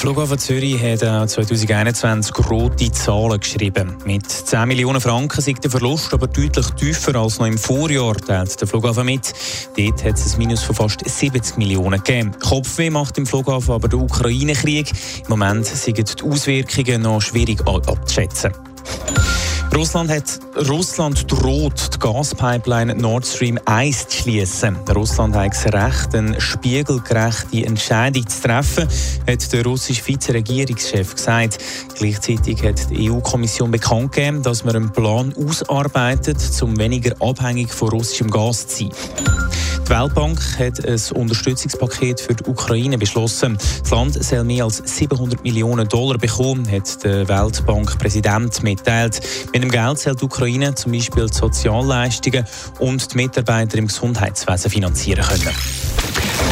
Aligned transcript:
Der 0.00 0.06
Flughafen 0.06 0.38
Zürich 0.38 0.82
hat 0.82 1.28
2021 1.28 2.34
rote 2.48 2.90
Zahlen 2.90 3.38
geschrieben. 3.38 3.98
Mit 4.06 4.26
10 4.30 4.66
Millionen 4.66 4.98
Franken 4.98 5.42
sind 5.42 5.62
der 5.62 5.70
Verlust 5.70 6.14
aber 6.14 6.26
deutlich 6.26 6.70
tiefer 6.70 7.16
als 7.16 7.38
noch 7.38 7.46
im 7.46 7.58
Vorjahr, 7.58 8.16
teilt 8.16 8.58
der 8.58 8.66
Flughafen 8.66 9.04
mit. 9.04 9.30
Dort 9.76 10.02
hat 10.02 10.14
es 10.14 10.32
ein 10.32 10.38
Minus 10.38 10.62
von 10.62 10.74
fast 10.74 11.06
70 11.06 11.58
Millionen 11.58 12.02
gegeben. 12.02 12.32
Kopfweh 12.40 12.88
macht 12.88 13.18
im 13.18 13.26
Flughafen 13.26 13.74
aber 13.74 13.88
der 13.88 13.98
Ukraine-Krieg. 13.98 14.90
Im 15.24 15.28
Moment 15.28 15.66
sind 15.66 15.98
die 15.98 16.24
Auswirkungen 16.24 17.02
noch 17.02 17.20
schwierig 17.20 17.60
abzuschätzen. 17.68 18.69
Russland 19.74 20.10
hat 20.10 20.40
Russland 20.68 21.30
droht, 21.30 21.94
die 21.94 21.98
Gaspipeline 22.00 22.94
Nord 22.96 23.24
Stream 23.24 23.58
1 23.64 24.08
zu 24.08 24.18
schließen. 24.18 24.76
Russland 24.94 25.34
hat 25.36 25.52
das 25.52 25.64
Recht, 25.66 26.14
eine 26.14 26.40
spiegelgerechte 26.40 27.64
Entscheidung 27.64 28.28
zu 28.28 28.42
treffen, 28.42 28.88
hat 29.28 29.52
der 29.52 29.64
russische 29.64 30.06
Vizeregierungschef 30.06 31.14
gesagt. 31.14 31.58
Gleichzeitig 31.96 32.62
hat 32.64 32.90
die 32.90 33.10
EU-Kommission 33.10 33.70
bekannt 33.70 34.12
gegeben, 34.12 34.42
dass 34.42 34.64
man 34.64 34.76
einen 34.76 34.92
Plan 34.92 35.32
ausarbeitet, 35.36 36.38
um 36.62 36.76
weniger 36.76 37.14
abhängig 37.20 37.70
von 37.72 37.90
russischem 37.90 38.30
Gas 38.30 38.66
zu 38.66 38.84
sein. 38.84 39.59
Die 39.90 39.96
Weltbank 39.96 40.40
hat 40.56 40.86
ein 40.86 41.00
Unterstützungspaket 41.20 42.20
für 42.20 42.32
die 42.32 42.44
Ukraine 42.44 42.96
beschlossen. 42.96 43.58
Das 43.80 43.90
Land 43.90 44.22
soll 44.22 44.44
mehr 44.44 44.62
als 44.62 44.76
700 44.84 45.42
Millionen 45.42 45.88
Dollar 45.88 46.16
bekommen, 46.16 46.70
hat 46.70 47.02
der 47.02 47.26
Weltbankpräsident 47.26 48.62
mitteilt. 48.62 49.20
Mit 49.52 49.64
dem 49.64 49.70
Geld 49.70 49.98
soll 49.98 50.14
die 50.14 50.26
Ukraine 50.26 50.76
zum 50.76 50.92
Beispiel 50.92 51.26
die 51.26 51.36
Sozialleistungen 51.36 52.44
und 52.78 53.12
die 53.12 53.16
Mitarbeiter 53.16 53.78
im 53.78 53.88
Gesundheitswesen 53.88 54.70
finanzieren 54.70 55.24
können. 55.24 55.56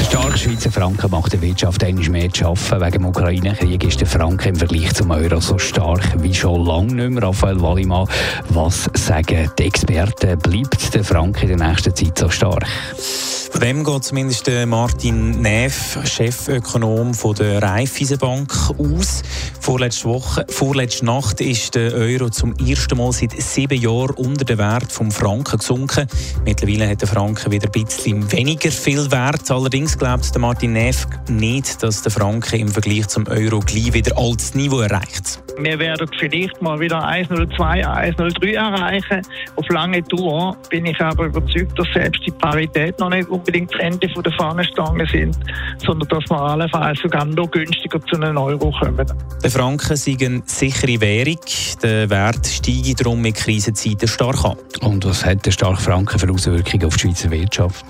Der 0.00 0.04
starke 0.04 0.38
Schweizer 0.38 0.72
Franken 0.72 1.08
macht 1.08 1.32
der 1.32 1.40
Wirtschaft 1.40 1.84
eigentlich 1.84 2.10
mehr 2.10 2.32
zu 2.32 2.40
schaffen. 2.40 2.80
Wegen 2.80 2.90
dem 2.90 3.04
Ukraine-Krieg 3.04 3.84
ist 3.84 4.00
der 4.00 4.08
Franken 4.08 4.48
im 4.48 4.56
Vergleich 4.56 4.92
zum 4.94 5.12
Euro 5.12 5.40
so 5.40 5.58
stark 5.58 6.02
wie 6.22 6.34
schon 6.34 6.64
lange 6.64 6.92
nicht 6.92 7.10
mehr. 7.10 7.22
Raphael 7.22 7.60
Wallimann, 7.60 8.08
was 8.48 8.90
sagen 8.94 9.48
die 9.56 9.62
Experten? 9.62 10.38
Bleibt 10.40 10.92
der 10.92 11.04
Franken 11.04 11.48
in 11.48 11.58
der 11.58 11.68
nächsten 11.68 11.94
Zeit 11.94 12.18
so 12.18 12.28
stark? 12.28 12.66
Von 13.50 13.60
dem 13.60 13.82
geht 13.84 14.04
zumindest 14.04 14.50
Martin 14.66 15.42
Neff, 15.42 15.98
Chefökonom 16.04 17.12
der 17.36 17.62
Raiffeisenbank, 17.62 18.52
aus. 18.78 19.22
Vorletzte, 19.60 20.08
Woche, 20.08 20.46
vorletzte 20.48 21.04
Nacht 21.04 21.40
ist 21.40 21.74
der 21.74 21.92
Euro 21.92 22.30
zum 22.30 22.54
ersten 22.56 22.96
Mal 22.96 23.12
seit 23.12 23.32
sieben 23.32 23.78
Jahren 23.78 24.14
unter 24.16 24.44
den 24.44 24.58
Wert 24.58 24.90
vom 24.92 25.10
Franken 25.10 25.58
gesunken. 25.58 26.06
Mittlerweile 26.44 26.88
hat 26.88 27.00
der 27.00 27.08
Franken 27.08 27.50
wieder 27.50 27.68
ein 27.68 27.84
bisschen 27.84 28.30
weniger 28.32 28.70
viel 28.70 29.10
Wert. 29.10 29.50
Allerdings 29.50 29.98
glaubt 29.98 30.38
Martin 30.38 30.72
Neff 30.72 31.06
nicht, 31.28 31.82
dass 31.82 32.02
der 32.02 32.12
Franken 32.12 32.60
im 32.60 32.68
Vergleich 32.68 33.08
zum 33.08 33.26
Euro 33.26 33.60
gleich 33.60 33.92
wieder 33.92 34.16
altes 34.16 34.54
Niveau 34.54 34.80
erreicht. 34.80 35.42
Wir 35.58 35.78
werden 35.78 36.08
vielleicht 36.18 36.62
mal 36.62 36.78
wieder 36.78 37.04
1,02, 37.04 37.58
1,03 37.58 38.54
erreichen. 38.54 39.22
Auf 39.56 39.68
lange 39.68 40.04
Tour 40.04 40.56
bin 40.70 40.86
ich 40.86 41.00
aber 41.00 41.26
überzeugt, 41.26 41.76
dass 41.76 41.88
selbst 41.92 42.22
die 42.24 42.30
Parität 42.30 42.98
noch 43.00 43.10
nicht 43.10 43.28
unbedingt 43.38 43.72
das 43.72 43.80
Ende 43.80 44.06
der 44.08 44.32
Fahnenstange 44.32 45.06
sind, 45.06 45.36
sondern 45.84 46.08
dass 46.08 46.28
wir 46.28 46.40
allenfalls 46.40 47.00
sogar 47.00 47.24
noch 47.24 47.50
günstiger 47.50 48.00
zu 48.06 48.16
einem 48.16 48.36
Euro 48.36 48.72
kommen. 48.78 49.06
Der 49.42 49.50
Franken 49.50 49.92
ist 49.92 50.08
eine 50.08 50.42
sichere 50.46 51.00
Währung. 51.00 51.38
Der 51.82 52.10
Wert 52.10 52.46
steigt 52.46 53.00
darum 53.00 53.20
mit 53.20 53.36
Krisenzeiten 53.36 54.08
stark 54.08 54.44
an. 54.44 54.56
Und 54.80 55.04
was 55.04 55.24
hat 55.24 55.46
der 55.46 55.52
starke 55.52 55.80
Franken 55.80 56.18
für 56.18 56.30
Auswirkungen 56.30 56.84
auf 56.86 56.96
die 56.96 57.00
Schweizer 57.00 57.30
Wirtschaft? 57.30 57.84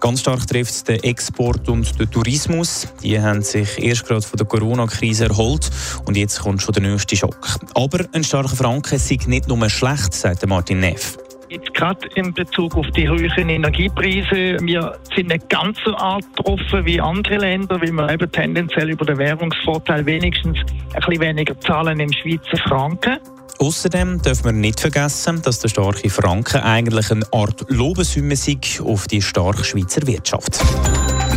Ganz 0.00 0.20
stark 0.20 0.46
trifft 0.46 0.70
es 0.70 0.84
den 0.84 1.02
Export 1.02 1.68
und 1.68 1.98
den 1.98 2.10
Tourismus. 2.10 2.88
Die 3.02 3.20
haben 3.20 3.42
sich 3.42 3.82
erst 3.82 4.06
gerade 4.06 4.22
von 4.22 4.36
der 4.36 4.46
Corona-Krise 4.46 5.26
erholt 5.26 5.70
und 6.04 6.16
jetzt 6.16 6.40
kommt 6.40 6.62
schon 6.62 6.74
der 6.74 6.82
nächste 6.82 7.16
Schock. 7.16 7.58
Aber 7.74 8.04
ein 8.12 8.24
starker 8.24 8.56
Franken 8.56 8.96
ist 8.96 9.28
nicht 9.28 9.48
nur 9.48 9.68
schlecht, 9.68 10.14
sagt 10.14 10.46
Martin 10.46 10.80
Neff. 10.80 11.18
Jetzt 11.50 11.72
gerade 11.72 12.06
in 12.14 12.34
Bezug 12.34 12.76
auf 12.76 12.86
die 12.90 13.08
hohen 13.08 13.48
Energiepreise, 13.48 14.58
wir 14.60 14.98
sind 15.14 15.28
nicht 15.28 15.48
ganz 15.48 15.78
so 15.82 15.96
arg 15.96 16.22
getroffen 16.36 16.84
wie 16.84 17.00
andere 17.00 17.38
Länder, 17.38 17.80
weil 17.80 17.92
wir 17.92 18.10
eben 18.10 18.30
tendenziell 18.30 18.90
über 18.90 19.06
den 19.06 19.16
Währungsvorteil 19.16 20.04
wenigstens 20.04 20.58
ein 20.58 21.00
bisschen 21.00 21.20
weniger 21.20 21.58
zahlen 21.60 22.00
im 22.00 22.12
Schweizer 22.12 22.58
Franken. 22.68 23.16
Außerdem 23.60 24.20
dürfen 24.20 24.44
wir 24.44 24.52
nicht 24.52 24.78
vergessen, 24.78 25.40
dass 25.42 25.58
der 25.60 25.68
starke 25.68 26.10
Franken 26.10 26.60
eigentlich 26.60 27.10
eine 27.10 27.24
Art 27.32 27.64
Lobeshymne 27.68 28.34
ist 28.34 28.80
auf 28.82 29.06
die 29.06 29.22
starke 29.22 29.64
Schweizer 29.64 30.06
Wirtschaft. 30.06 30.62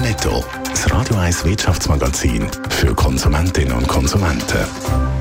Netto, 0.01 0.43
das 0.69 0.91
Radio 0.93 1.15
1 1.15 1.45
Wirtschaftsmagazin 1.45 2.47
für 2.69 2.93
Konsumentinnen 2.93 3.73
und 3.73 3.87
Konsumenten. 3.87 5.20